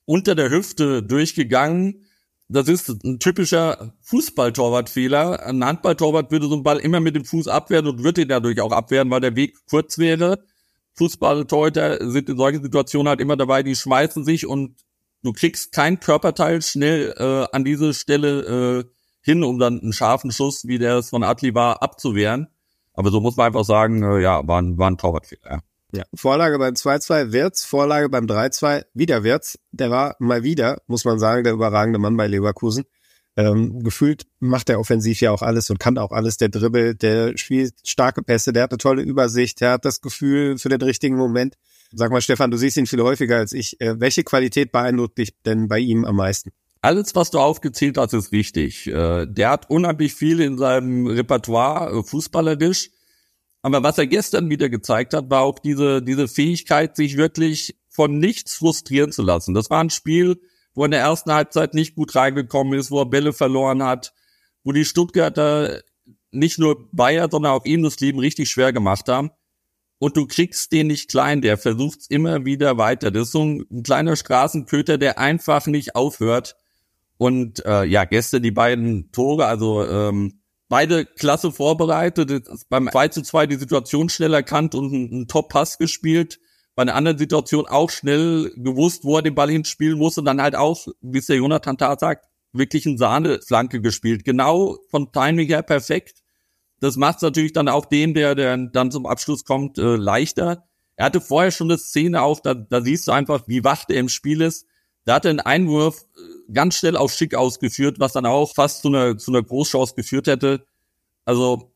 unter 0.06 0.36
der 0.36 0.50
Hüfte 0.50 1.02
durchgegangen. 1.04 2.06
Das 2.48 2.68
ist 2.68 2.90
ein 3.04 3.20
typischer 3.20 3.94
Fußballtorwartfehler. 4.02 5.46
Ein 5.46 5.64
Handballtorwart 5.64 6.32
würde 6.32 6.48
so 6.48 6.54
einen 6.54 6.64
Ball 6.64 6.80
immer 6.80 7.00
mit 7.00 7.16
dem 7.16 7.26
Fuß 7.26 7.48
abwehren 7.48 7.88
und 7.88 8.04
würde 8.04 8.22
ihn 8.22 8.28
dadurch 8.28 8.60
auch 8.62 8.72
abwehren, 8.72 9.12
weil 9.12 9.22
der 9.22 9.36
Weg 9.36 9.56
kurz 9.70 10.00
wäre. 10.00 10.44
Fußballtorhüter 10.96 12.10
sind 12.10 12.28
in 12.30 12.38
solchen 12.38 12.64
Situationen 12.64 13.08
halt 13.08 13.22
immer 13.22 13.38
dabei, 13.38 13.64
die 13.64 13.76
schmeißen 13.76 14.26
sich 14.26 14.48
und 14.48 14.76
du 15.24 15.32
kriegst 15.32 15.72
kein 15.72 16.00
Körperteil 16.00 16.62
schnell 16.62 17.14
äh, 17.18 17.56
an 17.56 17.64
diese 17.64 17.94
Stelle 17.94 18.80
äh, 18.80 18.84
hin, 19.22 19.44
um 19.44 19.60
dann 19.60 19.80
einen 19.80 19.94
scharfen 19.94 20.32
Schuss, 20.32 20.68
wie 20.68 20.80
der 20.80 20.98
es 20.98 21.10
von 21.10 21.24
Atli 21.24 21.54
war, 21.54 21.84
abzuwehren. 21.84 22.48
Aber 23.00 23.12
so 23.12 23.22
muss 23.22 23.38
man 23.38 23.48
einfach 23.48 23.64
sagen, 23.64 24.04
äh, 24.04 24.20
ja, 24.22 24.46
war 24.46 24.62
ein, 24.62 24.78
war 24.78 24.92
ein 24.92 24.98
Torwartfehler. 24.98 25.50
Ja. 25.50 25.60
Ja, 25.94 26.04
Vorlage 26.14 26.60
beim 26.60 26.74
2-2 26.74 27.32
Wirtz, 27.32 27.64
Vorlage 27.64 28.10
beim 28.10 28.26
3-2 28.26 28.84
wieder 28.94 29.24
Wirtz. 29.24 29.58
Der 29.72 29.90
war 29.90 30.18
mal 30.20 30.44
wieder, 30.44 30.82
muss 30.86 31.06
man 31.06 31.18
sagen, 31.18 31.46
der 31.46 31.54
überragende 31.54 31.98
Mann 31.98 32.18
bei 32.18 32.28
Leverkusen. 32.28 32.84
Ähm, 33.38 33.80
gefühlt 33.84 34.28
macht 34.40 34.70
er 34.70 34.82
offensiv 34.82 35.22
ja 35.22 35.32
auch 35.32 35.42
alles 35.42 35.70
und 35.70 35.80
kann 35.80 35.98
auch 35.98 36.12
alles. 36.12 36.36
Der 36.36 36.50
Dribbel, 36.50 36.94
der 36.94 37.38
spielt 37.38 37.74
starke 37.88 38.22
Pässe, 38.22 38.52
der 38.52 38.64
hat 38.64 38.72
eine 38.72 38.80
tolle 38.80 39.02
Übersicht, 39.02 39.62
der 39.62 39.72
hat 39.72 39.86
das 39.86 40.02
Gefühl 40.02 40.58
für 40.58 40.68
den 40.68 40.82
richtigen 40.82 41.16
Moment. 41.16 41.56
Sag 41.94 42.12
mal, 42.12 42.22
Stefan, 42.22 42.52
du 42.52 42.58
siehst 42.58 42.76
ihn 42.76 42.86
viel 42.86 43.02
häufiger 43.02 43.38
als 43.38 43.54
ich. 43.54 43.80
Äh, 43.80 43.98
welche 43.98 44.26
Qualität 44.26 44.74
beeindruckt 44.74 45.18
dich 45.18 45.42
denn 45.46 45.70
bei 45.70 45.80
ihm 45.80 46.04
am 46.04 46.18
meisten? 46.18 46.52
Alles, 46.82 47.14
was 47.14 47.30
du 47.30 47.40
aufgezählt 47.40 47.98
hast, 47.98 48.14
ist 48.14 48.32
richtig. 48.32 48.88
Äh, 48.88 49.26
der 49.28 49.50
hat 49.50 49.70
unheimlich 49.70 50.14
viel 50.14 50.40
in 50.40 50.58
seinem 50.58 51.08
Repertoire 51.08 51.92
äh, 51.92 52.04
fußballerisch. 52.04 52.92
Aber 53.62 53.84
was 53.84 53.98
er 53.98 54.08
gestern 54.08 54.50
wieder 54.50 54.70
gezeigt 54.70 55.14
hat, 55.14 55.30
war 55.30 55.42
auch 55.42 55.60
diese, 55.60 56.02
diese 56.02 56.30
Fähigkeit, 56.30 56.96
sich 56.96 57.18
wirklich 57.18 57.76
von 57.90 58.18
nichts 58.20 58.56
frustrieren 58.56 59.12
zu 59.12 59.22
lassen. 59.22 59.54
Das 59.54 59.70
war 59.70 59.84
ein 59.84 59.90
Spiel, 59.90 60.40
wo 60.74 60.84
er 60.84 60.86
in 60.86 60.92
der 60.92 61.02
ersten 61.02 61.34
Halbzeit 61.34 61.74
nicht 61.74 61.96
gut 61.96 62.16
reingekommen 62.16 62.80
ist, 62.80 62.92
wo 62.92 63.02
er 63.02 63.06
Bälle 63.06 63.34
verloren 63.34 63.84
hat, 63.84 64.14
wo 64.64 64.72
die 64.72 64.86
Stuttgarter 64.86 65.82
nicht 66.32 66.60
nur 66.60 66.88
Bayer, 66.94 67.28
sondern 67.30 67.52
auch 67.52 67.66
ihm 67.66 67.84
das 67.84 68.00
Leben 68.00 68.20
richtig 68.20 68.50
schwer 68.50 68.72
gemacht 68.72 69.10
haben. 69.10 69.32
Und 69.98 70.16
du 70.16 70.28
kriegst 70.28 70.72
den 70.72 70.88
nicht 70.88 71.10
klein, 71.10 71.42
der 71.42 71.58
versucht's 71.58 72.08
immer 72.08 72.46
wieder 72.46 72.78
weiter. 72.78 73.12
Das 73.12 73.24
ist 73.24 73.32
so 73.34 73.44
ein 73.44 73.84
kleiner 73.84 74.16
Straßenköter, 74.16 74.98
der 74.98 75.20
einfach 75.20 75.68
nicht 75.68 75.96
aufhört. 75.96 76.56
Und 77.20 77.66
äh, 77.66 77.84
ja, 77.84 78.06
gestern 78.06 78.44
die 78.44 78.52
beiden 78.52 79.12
Tore, 79.12 79.46
also 79.46 79.86
ähm, 79.86 80.40
beide 80.70 81.06
klasse 81.06 81.52
vorbereitet, 81.52 82.48
beim 82.70 82.90
2 82.90 83.10
zu 83.10 83.24
2 83.24 83.46
die 83.46 83.58
Situation 83.58 84.08
schnell 84.08 84.34
erkannt 84.34 84.74
und 84.74 84.94
einen, 84.94 85.12
einen 85.12 85.28
Top-Pass 85.28 85.78
gespielt. 85.78 86.40
Bei 86.76 86.84
einer 86.84 86.96
anderen 86.96 87.18
Situation 87.18 87.68
auch 87.68 87.90
schnell 87.90 88.54
gewusst, 88.56 89.04
wo 89.04 89.18
er 89.18 89.22
den 89.22 89.36
Ball 89.36 89.50
hinspielen 89.50 90.00
muss 90.00 90.18
und 90.18 90.24
dann 90.24 90.42
halt 90.42 90.56
auch, 90.56 90.88
wie 91.02 91.18
es 91.18 91.26
der 91.26 91.36
Jonathan 91.36 91.78
Tat 91.78 92.00
sagt, 92.00 92.26
wirklich 92.54 92.88
eine 92.88 92.98
Sahneflanke 92.98 93.82
gespielt. 93.82 94.24
Genau 94.24 94.78
von 94.90 95.12
Timing 95.12 95.48
her 95.48 95.62
perfekt. 95.62 96.24
Das 96.80 96.96
macht 96.96 97.18
es 97.18 97.22
natürlich 97.22 97.52
dann 97.52 97.68
auch 97.68 97.86
dem, 97.86 98.14
der, 98.14 98.34
der 98.34 98.56
dann 98.56 98.92
zum 98.92 99.06
Abschluss 99.08 99.44
kommt, 99.44 99.78
äh, 99.78 99.98
leichter. 99.98 100.64
Er 100.96 101.08
hatte 101.08 101.20
vorher 101.20 101.52
schon 101.52 101.70
eine 101.70 101.78
Szene 101.78 102.22
auch, 102.22 102.40
da, 102.40 102.54
da 102.54 102.80
siehst 102.80 103.10
du 103.10 103.12
einfach, 103.12 103.44
wie 103.48 103.66
wach 103.66 103.84
der 103.84 103.98
im 103.98 104.08
Spiel 104.08 104.40
ist. 104.40 104.66
Da 105.04 105.16
hat 105.16 105.26
er 105.26 105.32
einen 105.32 105.42
Einwurf 105.42 106.06
äh, 106.16 106.39
ganz 106.54 106.76
schnell 106.76 106.98
auf 106.98 107.14
schick 107.14 107.36
ausgeführt, 107.36 108.00
was 108.00 108.14
dann 108.14 108.26
auch 108.26 108.54
fast 108.54 108.82
zu 108.82 108.90
einer, 108.90 109.18
zu 109.18 109.32
einer 109.32 109.44
Großchance 109.44 109.96
geführt 109.96 110.28
hätte. 110.28 110.66
Also 111.26 111.74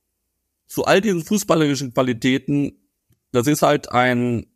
zu 0.67 0.85
all 0.85 1.01
diesen 1.01 1.23
fußballerischen 1.23 1.93
Qualitäten, 1.93 2.89
das 3.31 3.47
ist 3.47 3.61
halt 3.61 3.91
ein 3.91 4.47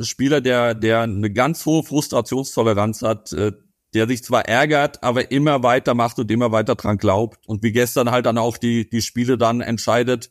Spieler, 0.00 0.40
der, 0.40 0.74
der 0.74 1.02
eine 1.02 1.32
ganz 1.32 1.64
hohe 1.66 1.82
Frustrationstoleranz 1.82 3.02
hat, 3.02 3.32
äh, 3.32 3.52
der 3.94 4.08
sich 4.08 4.24
zwar 4.24 4.46
ärgert, 4.46 5.02
aber 5.02 5.30
immer 5.30 5.62
weiter 5.62 5.94
macht 5.94 6.18
und 6.18 6.30
immer 6.30 6.50
weiter 6.50 6.74
dran 6.74 6.96
glaubt 6.96 7.46
und 7.46 7.62
wie 7.62 7.72
gestern 7.72 8.10
halt 8.10 8.26
dann 8.26 8.38
auch 8.38 8.56
die, 8.56 8.88
die 8.88 9.02
Spiele 9.02 9.36
dann 9.36 9.60
entscheidet, 9.60 10.30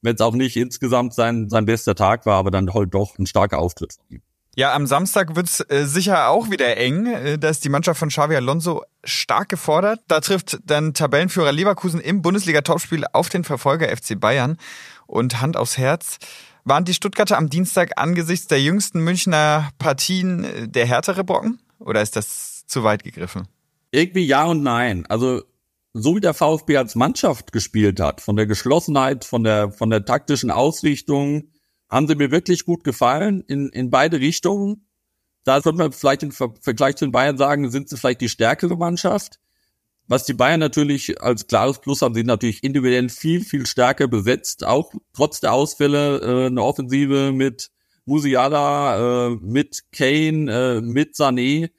wenn 0.00 0.14
es 0.14 0.20
auch 0.20 0.34
nicht 0.34 0.56
insgesamt 0.56 1.14
sein, 1.14 1.48
sein 1.50 1.66
bester 1.66 1.94
Tag 1.94 2.24
war, 2.24 2.36
aber 2.36 2.50
dann 2.50 2.72
halt 2.72 2.94
doch 2.94 3.18
ein 3.18 3.26
starker 3.26 3.58
Auftritt 3.58 3.94
von 3.94 4.04
ihm. 4.08 4.22
Ja, 4.56 4.74
am 4.74 4.86
Samstag 4.86 5.36
wird's 5.36 5.60
äh, 5.68 5.84
sicher 5.84 6.28
auch 6.28 6.50
wieder 6.50 6.76
eng. 6.76 7.06
Äh, 7.06 7.38
da 7.38 7.48
ist 7.48 7.64
die 7.64 7.68
Mannschaft 7.68 8.00
von 8.00 8.08
Xavi 8.08 8.36
Alonso 8.36 8.82
stark 9.04 9.48
gefordert. 9.48 10.00
Da 10.08 10.20
trifft 10.20 10.58
dann 10.64 10.92
Tabellenführer 10.92 11.52
Leverkusen 11.52 12.00
im 12.00 12.20
Bundesliga-Topspiel 12.20 13.04
auf 13.12 13.28
den 13.28 13.44
Verfolger 13.44 13.88
FC 13.88 14.18
Bayern. 14.18 14.56
Und 15.06 15.40
Hand 15.40 15.56
aufs 15.56 15.76
Herz, 15.76 16.18
Waren 16.64 16.84
die 16.84 16.94
Stuttgarter 16.94 17.38
am 17.38 17.48
Dienstag 17.48 17.92
angesichts 17.96 18.46
der 18.46 18.62
jüngsten 18.62 19.00
Münchner 19.00 19.70
Partien 19.78 20.44
äh, 20.44 20.68
der 20.68 20.86
härtere 20.86 21.24
Brocken? 21.24 21.58
Oder 21.78 22.02
ist 22.02 22.16
das 22.16 22.66
zu 22.66 22.84
weit 22.84 23.02
gegriffen? 23.02 23.48
Irgendwie 23.90 24.26
ja 24.26 24.44
und 24.44 24.62
nein. 24.62 25.06
Also 25.08 25.42
so 25.92 26.16
wie 26.16 26.20
der 26.20 26.34
VfB 26.34 26.76
als 26.76 26.94
Mannschaft 26.94 27.52
gespielt 27.52 27.98
hat, 27.98 28.20
von 28.20 28.36
der 28.36 28.46
Geschlossenheit, 28.46 29.24
von 29.24 29.42
der 29.42 29.72
von 29.72 29.90
der 29.90 30.04
taktischen 30.04 30.50
Ausrichtung, 30.50 31.48
haben 31.90 32.06
sie 32.06 32.14
mir 32.14 32.30
wirklich 32.30 32.64
gut 32.64 32.84
gefallen 32.84 33.42
in 33.46 33.68
in 33.70 33.90
beide 33.90 34.20
Richtungen. 34.20 34.86
Da 35.44 35.60
sollte 35.60 35.78
man 35.78 35.92
vielleicht 35.92 36.22
im 36.22 36.32
Vergleich 36.32 36.96
zu 36.96 37.06
den 37.06 37.12
Bayern 37.12 37.38
sagen, 37.38 37.70
sind 37.70 37.88
sie 37.88 37.96
vielleicht 37.96 38.20
die 38.20 38.28
stärkere 38.28 38.76
Mannschaft. 38.76 39.40
Was 40.10 40.24
die 40.24 40.34
Bayern 40.34 40.58
natürlich 40.58 41.22
als 41.22 41.46
klares 41.46 41.80
Plus 41.80 42.02
haben, 42.02 42.14
sind 42.14 42.26
natürlich 42.26 42.64
individuell 42.64 43.08
viel, 43.08 43.44
viel 43.44 43.64
stärker 43.64 44.08
besetzt. 44.08 44.66
Auch 44.66 44.92
trotz 45.12 45.38
der 45.38 45.52
Ausfälle 45.52 46.18
äh, 46.18 46.46
eine 46.46 46.64
Offensive 46.64 47.30
mit 47.30 47.70
Musiala, 48.06 49.28
äh, 49.28 49.30
mit 49.40 49.84
Kane, 49.92 50.50
äh, 50.50 50.80
mit 50.80 51.14
Sané. 51.14 51.70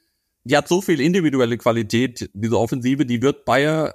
Die 0.45 0.55
hat 0.55 0.69
so 0.69 0.81
viel 0.81 1.01
individuelle 1.01 1.57
Qualität, 1.57 2.29
diese 2.33 2.57
Offensive, 2.57 3.05
die 3.05 3.21
wird 3.21 3.43
Bayern 3.43 3.91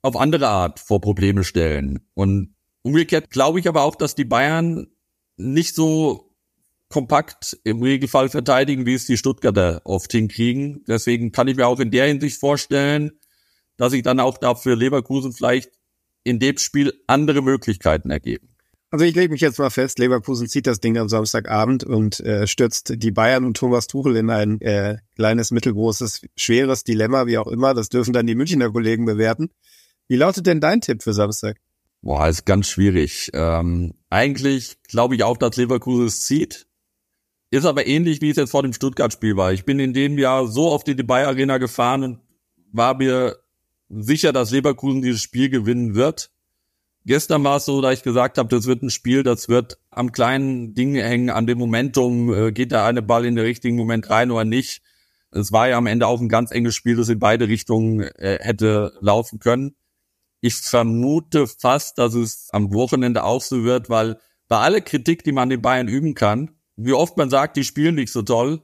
auf 0.00 0.14
andere 0.14 0.46
Art 0.46 0.78
vor 0.78 1.00
Probleme 1.00 1.42
stellen. 1.42 2.06
Und 2.14 2.54
umgekehrt 2.82 3.30
glaube 3.30 3.58
ich 3.58 3.66
aber 3.66 3.82
auch, 3.82 3.96
dass 3.96 4.14
die 4.14 4.24
Bayern 4.24 4.91
nicht 5.36 5.74
so 5.74 6.32
kompakt 6.88 7.58
im 7.64 7.82
Regelfall 7.82 8.28
verteidigen, 8.28 8.84
wie 8.84 8.94
es 8.94 9.06
die 9.06 9.16
Stuttgarter 9.16 9.80
oft 9.84 10.12
hinkriegen. 10.12 10.84
Deswegen 10.86 11.32
kann 11.32 11.48
ich 11.48 11.56
mir 11.56 11.66
auch 11.66 11.80
in 11.80 11.90
der 11.90 12.06
Hinsicht 12.06 12.38
vorstellen, 12.38 13.12
dass 13.78 13.92
sich 13.92 14.02
dann 14.02 14.20
auch 14.20 14.36
dafür 14.36 14.76
Leverkusen 14.76 15.32
vielleicht 15.32 15.70
in 16.22 16.38
dem 16.38 16.58
Spiel 16.58 16.92
andere 17.06 17.42
Möglichkeiten 17.42 18.10
ergeben. 18.10 18.48
Also 18.90 19.06
ich 19.06 19.14
lege 19.14 19.32
mich 19.32 19.40
jetzt 19.40 19.58
mal 19.58 19.70
fest, 19.70 19.98
Leverkusen 19.98 20.48
zieht 20.48 20.66
das 20.66 20.80
Ding 20.80 20.98
am 20.98 21.08
Samstagabend 21.08 21.82
und 21.82 22.20
äh, 22.20 22.46
stürzt 22.46 22.92
die 23.02 23.10
Bayern 23.10 23.46
und 23.46 23.56
Thomas 23.56 23.86
Tuchel 23.86 24.16
in 24.16 24.28
ein 24.28 24.60
äh, 24.60 24.98
kleines, 25.16 25.50
mittelgroßes, 25.50 26.26
schweres 26.36 26.84
Dilemma, 26.84 27.26
wie 27.26 27.38
auch 27.38 27.46
immer. 27.46 27.72
Das 27.72 27.88
dürfen 27.88 28.12
dann 28.12 28.26
die 28.26 28.34
Münchner 28.34 28.70
Kollegen 28.70 29.06
bewerten. 29.06 29.48
Wie 30.08 30.16
lautet 30.16 30.46
denn 30.46 30.60
dein 30.60 30.82
Tipp 30.82 31.02
für 31.02 31.14
Samstag? 31.14 31.56
Boah, 32.02 32.28
ist 32.28 32.44
ganz 32.44 32.68
schwierig. 32.68 33.30
Ähm, 33.32 33.94
eigentlich 34.10 34.76
glaube 34.88 35.14
ich 35.14 35.22
auch, 35.22 35.36
dass 35.36 35.56
Leverkusen 35.56 36.06
es 36.06 36.24
zieht. 36.24 36.66
Ist 37.50 37.64
aber 37.64 37.86
ähnlich, 37.86 38.20
wie 38.20 38.30
es 38.30 38.36
jetzt 38.36 38.50
vor 38.50 38.62
dem 38.62 38.72
Stuttgart-Spiel 38.72 39.36
war. 39.36 39.52
Ich 39.52 39.64
bin 39.64 39.78
in 39.78 39.92
dem 39.92 40.18
Jahr 40.18 40.48
so 40.48 40.78
in 40.86 40.96
die 40.96 41.02
Bayer 41.02 41.28
Arena 41.28 41.58
gefahren 41.58 42.02
und 42.02 42.18
war 42.72 42.96
mir 42.96 43.36
sicher, 43.88 44.32
dass 44.32 44.50
Leverkusen 44.50 45.02
dieses 45.02 45.22
Spiel 45.22 45.48
gewinnen 45.48 45.94
wird. 45.94 46.32
Gestern 47.04 47.44
war 47.44 47.56
es 47.56 47.66
so, 47.66 47.80
da 47.80 47.92
ich 47.92 48.02
gesagt 48.02 48.38
habe, 48.38 48.48
das 48.48 48.66
wird 48.66 48.82
ein 48.82 48.90
Spiel, 48.90 49.22
das 49.22 49.48
wird 49.48 49.78
am 49.90 50.12
kleinen 50.12 50.74
Ding 50.74 50.94
hängen, 50.94 51.30
an 51.30 51.46
dem 51.46 51.58
Momentum, 51.58 52.32
äh, 52.32 52.52
geht 52.52 52.72
der 52.72 52.84
eine 52.84 53.02
Ball 53.02 53.24
in 53.26 53.36
den 53.36 53.44
richtigen 53.44 53.76
Moment 53.76 54.08
rein 54.08 54.30
oder 54.30 54.44
nicht. 54.44 54.82
Es 55.30 55.52
war 55.52 55.68
ja 55.68 55.78
am 55.78 55.86
Ende 55.86 56.06
auch 56.06 56.20
ein 56.20 56.28
ganz 56.28 56.52
enges 56.52 56.74
Spiel, 56.74 56.96
das 56.96 57.08
in 57.08 57.18
beide 57.18 57.48
Richtungen 57.48 58.00
äh, 58.00 58.38
hätte 58.40 58.92
laufen 59.00 59.40
können. 59.40 59.74
Ich 60.42 60.56
vermute 60.56 61.46
fast, 61.46 61.98
dass 61.98 62.14
es 62.14 62.48
am 62.52 62.74
Wochenende 62.74 63.24
auch 63.24 63.40
so 63.40 63.64
wird, 63.64 63.88
weil 63.88 64.18
bei 64.48 64.58
aller 64.58 64.80
Kritik, 64.82 65.24
die 65.24 65.32
man 65.32 65.48
den 65.48 65.62
Bayern 65.62 65.88
üben 65.88 66.14
kann, 66.14 66.50
wie 66.76 66.92
oft 66.92 67.16
man 67.16 67.30
sagt, 67.30 67.56
die 67.56 67.64
spielen 67.64 67.94
nicht 67.94 68.12
so 68.12 68.22
toll, 68.22 68.60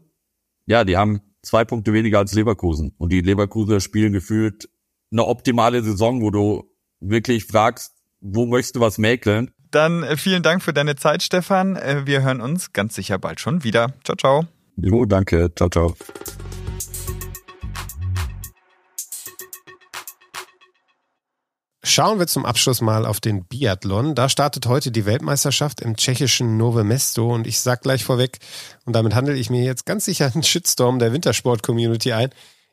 ja, 0.67 0.85
die 0.85 0.97
haben 0.97 1.23
zwei 1.43 1.65
Punkte 1.65 1.93
weniger 1.93 2.19
als 2.19 2.35
Leverkusen. 2.35 2.95
Und 2.99 3.13
die 3.13 3.21
Leverkusener 3.21 3.81
spielen 3.81 4.13
gefühlt 4.13 4.69
eine 5.11 5.25
optimale 5.25 5.83
Saison, 5.83 6.21
wo 6.21 6.31
du 6.31 6.65
wirklich 7.01 7.47
fragst, 7.47 7.93
wo 8.21 8.45
möchtest 8.45 8.77
du 8.77 8.81
was 8.81 8.99
mäkeln? 8.99 9.53
Dann 9.71 10.03
äh, 10.03 10.17
vielen 10.17 10.43
Dank 10.43 10.63
für 10.63 10.73
deine 10.73 10.97
Zeit, 10.97 11.23
Stefan. 11.23 11.77
Äh, 11.77 12.03
wir 12.07 12.23
hören 12.23 12.41
uns 12.41 12.73
ganz 12.73 12.95
sicher 12.95 13.19
bald 13.19 13.41
schon 13.41 13.65
wieder. 13.65 13.95
Ciao, 14.05 14.17
ciao. 14.17 14.47
Jo, 14.77 15.05
danke. 15.05 15.53
Ciao, 15.55 15.69
ciao. 15.69 15.95
Schauen 21.89 22.19
wir 22.19 22.27
zum 22.27 22.45
Abschluss 22.45 22.83
mal 22.83 23.07
auf 23.07 23.19
den 23.19 23.45
Biathlon. 23.45 24.15
Da 24.15 24.29
startet 24.29 24.67
heute 24.67 24.91
die 24.91 25.07
Weltmeisterschaft 25.07 25.81
im 25.81 25.97
tschechischen 25.97 26.59
Nove 26.59 26.85
Mesto 26.85 27.35
und 27.35 27.47
ich 27.47 27.61
sag 27.61 27.81
gleich 27.81 28.05
vorweg, 28.05 28.41
und 28.85 28.93
damit 28.93 29.15
handle 29.15 29.35
ich 29.35 29.49
mir 29.49 29.65
jetzt 29.65 29.87
ganz 29.87 30.05
sicher 30.05 30.31
einen 30.31 30.43
Shitstorm 30.43 30.99
der 30.99 31.15
Wintersport-Community 31.15 32.13
ein. 32.13 32.29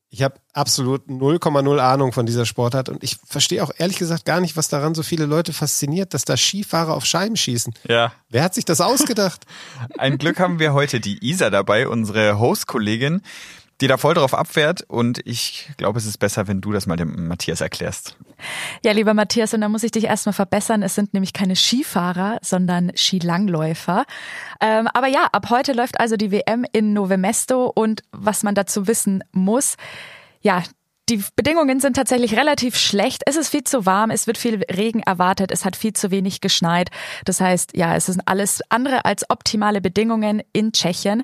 Ich 0.10 0.22
habe 0.22 0.36
absolut 0.52 1.08
0,0 1.08 1.80
Ahnung 1.80 2.12
von 2.12 2.26
dieser 2.26 2.46
Sportart 2.46 2.90
und 2.90 3.06
ich 3.06 3.16
verstehe 3.26 3.64
auch 3.64 3.72
ehrlich 3.78 3.98
gesagt 3.98 4.26
gar 4.26 4.42
nicht, 4.42 4.58
was 4.58 4.68
daran 4.68 4.94
so 4.94 5.02
viele 5.02 5.26
Leute 5.26 5.54
fasziniert, 5.54 6.14
dass 6.14 6.26
da 6.26 6.36
Skifahrer 6.36 6.94
auf 6.94 7.06
Scheiben 7.06 7.38
schießen. 7.38 7.74
Ja. 7.88 8.12
Wer 8.28 8.44
hat 8.44 8.54
sich 8.54 8.66
das 8.66 8.82
ausgedacht? 8.82 9.46
Ein 9.98 10.18
Glück 10.18 10.42
haben 10.42 10.60
wir 10.60 10.74
heute 10.74 11.00
die 11.00 11.26
Isa 11.26 11.50
dabei, 11.50 11.88
unsere 11.88 12.38
Host-Kollegin, 12.38 13.22
die 13.82 13.88
da 13.88 13.98
voll 13.98 14.14
drauf 14.14 14.34
abfährt 14.34 14.84
und 14.88 15.20
ich 15.26 15.70
glaube, 15.78 16.00
es 16.00 16.06
ist 16.06 16.18
besser, 16.18 16.48
wenn 16.48 16.62
du 16.62 16.72
das 16.72 16.88
mal 16.88 16.96
dem 16.96 17.28
Matthias 17.28 17.62
erklärst. 17.62 18.16
Ja, 18.84 18.94
lieber 18.94 19.14
Matthias, 19.14 19.54
und 19.54 19.62
da 19.62 19.70
muss 19.70 19.84
ich 19.84 19.92
dich 19.92 20.06
erstmal 20.06 20.34
verbessern. 20.34 20.82
Es 20.82 20.96
sind 20.96 21.14
nämlich 21.14 21.34
keine 21.34 21.56
Skifahrer, 21.56 22.38
sondern 22.42 22.92
Skilangläufer. 22.96 24.06
Ähm, 24.62 24.88
aber 24.94 25.08
ja, 25.08 25.28
ab 25.32 25.50
heute 25.50 25.74
läuft 25.74 26.00
also 26.00 26.16
die 26.16 26.32
WM 26.32 26.66
in 26.72 26.94
Novemesto 26.94 27.72
und 27.74 28.02
was 28.12 28.44
man 28.44 28.56
dazu 28.56 28.88
wissen 28.88 29.24
muss, 29.34 29.76
ja, 30.42 30.64
die 31.10 31.24
Bedingungen 31.36 31.80
sind 31.80 31.96
tatsächlich 31.96 32.36
relativ 32.36 32.78
schlecht. 32.78 33.24
Es 33.28 33.36
ist 33.36 33.50
viel 33.50 33.64
zu 33.64 33.86
warm, 33.86 34.10
es 34.10 34.26
wird 34.26 34.38
viel 34.38 34.64
Regen 34.64 35.02
erwartet, 35.02 35.52
es 35.52 35.64
hat 35.64 35.76
viel 35.76 35.94
zu 35.94 36.10
wenig 36.10 36.42
geschneit. 36.42 36.90
Das 37.26 37.42
heißt, 37.42 37.78
ja, 37.78 37.96
es 37.96 38.08
sind 38.08 38.22
alles 38.26 38.62
andere 38.70 39.06
als 39.06 39.30
optimale 39.30 39.82
Bedingungen 39.82 40.42
in 40.52 40.72
Tschechien. 40.72 41.24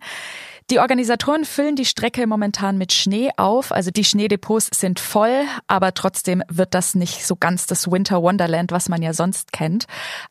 Die 0.71 0.79
Organisatoren 0.79 1.43
füllen 1.43 1.75
die 1.75 1.83
Strecke 1.83 2.25
momentan 2.25 2.77
mit 2.77 2.93
Schnee 2.93 3.29
auf, 3.35 3.73
also 3.73 3.91
die 3.91 4.05
Schneedepots 4.05 4.69
sind 4.73 5.01
voll, 5.01 5.43
aber 5.67 5.93
trotzdem 5.93 6.43
wird 6.47 6.73
das 6.73 6.95
nicht 6.95 7.27
so 7.27 7.35
ganz 7.35 7.65
das 7.65 7.91
Winter 7.91 8.21
Wonderland, 8.21 8.71
was 8.71 8.87
man 8.87 9.01
ja 9.01 9.13
sonst 9.13 9.51
kennt. 9.51 9.85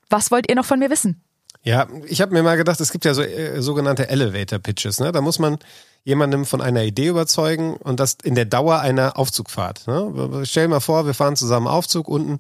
Was 0.09 0.30
wollt 0.30 0.49
ihr 0.49 0.56
noch 0.56 0.64
von 0.64 0.78
mir 0.78 0.88
wissen? 0.88 1.23
Ja, 1.62 1.88
ich 2.06 2.23
habe 2.23 2.32
mir 2.32 2.42
mal 2.42 2.56
gedacht, 2.56 2.80
es 2.80 2.90
gibt 2.90 3.04
ja 3.04 3.12
so 3.12 3.20
äh, 3.20 3.61
sogenannte 3.61 4.09
Elevator 4.09 4.59
Pitches. 4.59 4.99
Ne? 4.99 5.12
Da 5.12 5.20
muss 5.20 5.38
man 5.38 5.59
jemandem 6.04 6.47
von 6.47 6.61
einer 6.61 6.83
Idee 6.85 7.09
überzeugen 7.09 7.76
und 7.76 8.00
das 8.00 8.16
in 8.23 8.35
der 8.35 8.45
Dauer 8.45 8.80
einer 8.80 9.19
Aufzugfahrt. 9.19 9.87
Ne? 9.87 10.42
Stell 10.45 10.69
mal 10.69 10.80
vor, 10.80 11.07
wir 11.07 11.14
fahren 11.14 11.37
zusammen 11.37 11.66
Aufzug 11.66 12.09
unten 12.09 12.38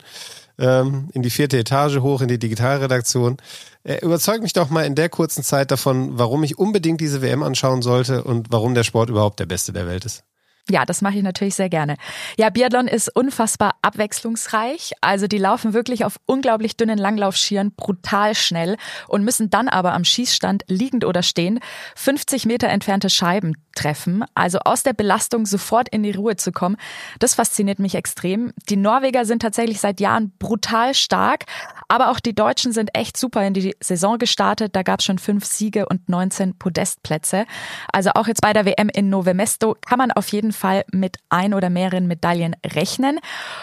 ähm, 0.58 1.08
in 1.12 1.22
die 1.22 1.30
vierte 1.30 1.58
Etage 1.58 1.98
hoch, 2.00 2.20
in 2.20 2.28
die 2.28 2.38
Digitalredaktion. 2.38 3.38
Äh, 3.82 4.04
überzeug 4.04 4.42
mich 4.42 4.52
doch 4.52 4.70
mal 4.70 4.84
in 4.84 4.94
der 4.94 5.08
kurzen 5.08 5.42
Zeit 5.42 5.70
davon, 5.70 6.18
warum 6.18 6.42
ich 6.44 6.58
unbedingt 6.58 7.00
diese 7.00 7.22
WM 7.22 7.42
anschauen 7.42 7.82
sollte 7.82 8.24
und 8.24 8.48
warum 8.50 8.74
der 8.74 8.84
Sport 8.84 9.10
überhaupt 9.10 9.40
der 9.40 9.46
beste 9.46 9.72
der 9.72 9.86
Welt 9.86 10.04
ist. 10.04 10.24
Ja, 10.70 10.84
das 10.84 11.02
mache 11.02 11.16
ich 11.16 11.22
natürlich 11.22 11.56
sehr 11.56 11.68
gerne. 11.68 11.96
Ja, 12.38 12.48
Biathlon 12.48 12.86
ist 12.86 13.14
unfassbar 13.14 13.74
abwechslungsreich. 13.82 14.92
Also 15.00 15.26
die 15.26 15.38
laufen 15.38 15.72
wirklich 15.74 16.04
auf 16.04 16.16
unglaublich 16.26 16.76
dünnen 16.76 16.98
Langlaufschieren 16.98 17.72
brutal 17.72 18.36
schnell 18.36 18.76
und 19.08 19.24
müssen 19.24 19.50
dann 19.50 19.68
aber 19.68 19.92
am 19.94 20.04
Schießstand 20.04 20.62
liegend 20.68 21.04
oder 21.04 21.24
stehen 21.24 21.58
50 21.96 22.46
Meter 22.46 22.68
entfernte 22.68 23.10
Scheiben 23.10 23.56
treffen. 23.74 24.24
Also 24.34 24.58
aus 24.64 24.82
der 24.82 24.92
Belastung 24.92 25.46
sofort 25.46 25.88
in 25.88 26.02
die 26.02 26.12
Ruhe 26.12 26.36
zu 26.36 26.52
kommen, 26.52 26.76
das 27.18 27.34
fasziniert 27.34 27.78
mich 27.78 27.94
extrem. 27.94 28.52
Die 28.68 28.76
Norweger 28.76 29.24
sind 29.24 29.42
tatsächlich 29.42 29.80
seit 29.80 30.00
Jahren 30.00 30.32
brutal 30.38 30.94
stark, 30.94 31.44
aber 31.88 32.10
auch 32.10 32.20
die 32.20 32.34
Deutschen 32.34 32.72
sind 32.72 32.90
echt 32.94 33.16
super 33.16 33.46
in 33.46 33.54
die 33.54 33.74
Saison 33.80 34.18
gestartet. 34.18 34.76
Da 34.76 34.82
gab 34.82 35.00
es 35.00 35.06
schon 35.06 35.18
fünf 35.18 35.44
Siege 35.44 35.86
und 35.86 36.08
19 36.08 36.58
Podestplätze. 36.58 37.46
Also 37.92 38.10
auch 38.14 38.26
jetzt 38.26 38.40
bei 38.42 38.52
der 38.52 38.64
WM 38.64 38.88
in 38.88 39.10
Novemesto 39.10 39.76
kann 39.86 39.98
man 39.98 40.12
auf 40.12 40.28
jeden 40.28 40.52
Fall 40.52 40.84
mit 40.92 41.18
ein 41.28 41.54
oder 41.54 41.70
mehreren 41.70 42.06
Medaillen 42.06 42.56
rechnen. 42.64 43.18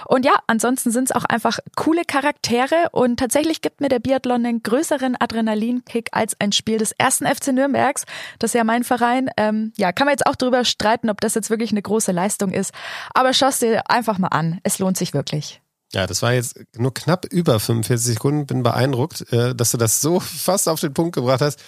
Und 0.06 0.26
ja, 0.26 0.34
ansonsten 0.48 0.92
sind 0.92 1.10
es 1.10 1.16
auch 1.16 1.26
einfach 1.26 1.60
coole 1.76 2.04
Charaktere 2.06 2.90
und 2.92 3.18
tatsächlich 3.18 3.62
gibt 3.62 3.82
mir 3.82 3.90
der 3.90 4.00
Biathlon 4.00 4.46
einen 4.46 4.64
größeren 4.64 5.16
Adrenalinkick 5.20 6.10
als 6.12 6.36
ein 6.40 6.52
Spiel 6.52 6.78
des 6.78 6.92
ersten 6.94 7.26
FC 7.26 7.54
Nürnbergs. 7.54 8.06
Das 8.40 8.52
ist 8.52 8.56
ja 8.56 8.64
mein 8.64 8.84
Verein. 8.84 9.30
Ähm, 9.38 9.74
ja, 9.78 9.92
kann 9.98 10.06
man 10.06 10.14
jetzt 10.14 10.28
auch 10.28 10.36
darüber 10.36 10.64
streiten, 10.64 11.10
ob 11.10 11.20
das 11.22 11.34
jetzt 11.34 11.50
wirklich 11.50 11.72
eine 11.72 11.82
große 11.82 12.12
Leistung 12.12 12.52
ist. 12.52 12.72
Aber 13.16 13.34
schau 13.34 13.48
es 13.48 13.58
dir 13.58 13.90
einfach 13.90 14.20
mal 14.20 14.28
an. 14.28 14.60
Es 14.62 14.78
lohnt 14.78 14.96
sich 14.96 15.16
wirklich. 15.16 15.60
Ja, 15.92 16.06
das 16.06 16.22
war 16.22 16.34
jetzt 16.34 16.60
nur 16.78 16.94
knapp 16.94 17.26
über 17.32 17.60
45 17.60 18.14
Sekunden. 18.14 18.46
Bin 18.46 18.62
beeindruckt, 18.62 19.34
äh, 19.34 19.56
dass 19.56 19.72
du 19.72 19.78
das 19.78 20.00
so 20.00 20.20
fast 20.20 20.70
auf 20.70 20.80
den 20.80 20.94
Punkt 20.94 21.16
gebracht 21.16 21.42
hast. 21.42 21.60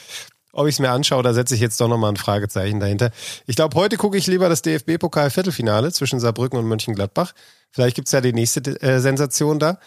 Ob 0.51 0.67
ich 0.67 0.75
es 0.75 0.79
mir 0.79 0.89
anschaue, 0.89 1.21
da 1.21 1.33
setze 1.33 1.53
ich 1.53 1.61
jetzt 1.61 1.79
doch 1.79 1.87
nochmal 1.87 2.11
ein 2.11 2.17
Fragezeichen 2.17 2.79
dahinter. 2.79 3.11
Ich 3.45 3.55
glaube, 3.55 3.75
heute 3.75 3.97
gucke 3.97 4.17
ich 4.17 4.25
lieber 4.25 4.49
das 4.49 4.63
DFB-Pokal-Viertelfinale 4.63 5.91
zwischen 5.91 6.19
Saarbrücken 6.19 6.57
und 6.57 6.65
Mönchengladbach. 6.65 7.33
Vielleicht 7.71 7.95
gibt's 7.95 8.11
ja 8.11 8.21
die 8.21 8.33
nächste 8.33 8.61
äh, 8.81 8.99
Sensation 8.99 9.59
da. 9.59 9.77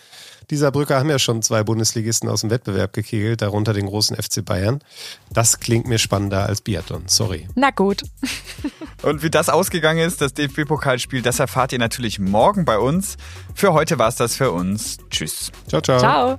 Die 0.51 0.57
Saarbrücker 0.57 0.99
haben 0.99 1.11
ja 1.11 1.19
schon 1.19 1.43
zwei 1.43 1.65
Bundesligisten 1.65 2.29
aus 2.29 2.43
dem 2.43 2.51
Wettbewerb 2.51 2.93
gekegelt, 2.93 3.43
darunter 3.43 3.73
den 3.73 3.87
großen 3.87 4.17
FC 4.17 4.45
Bayern. 4.45 4.81
Das 5.31 5.61
klingt 5.61 5.87
mir 5.87 5.99
spannender 5.99 6.47
als 6.47 6.61
Biathlon, 6.61 7.05
sorry. 7.07 7.49
Na 7.55 7.71
gut. 7.71 8.03
und 9.03 9.23
wie 9.23 9.31
das 9.31 9.49
ausgegangen 9.49 10.07
ist, 10.07 10.21
das 10.21 10.35
DFB-Pokalspiel, 10.35 11.23
das 11.23 11.41
erfahrt 11.41 11.73
ihr 11.73 11.79
natürlich 11.79 12.19
morgen 12.19 12.65
bei 12.65 12.79
uns. 12.79 13.17
Für 13.55 13.73
heute 13.73 13.99
war's 13.99 14.17
das 14.17 14.37
für 14.37 14.53
uns. 14.53 14.99
Tschüss. 15.11 15.51
Ciao, 15.69 15.81
ciao. 15.81 15.99
Ciao. 15.99 16.39